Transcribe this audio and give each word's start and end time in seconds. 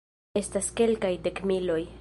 Estas 0.41 0.71
kelkaj 0.81 1.13
dekmiloj. 1.29 1.81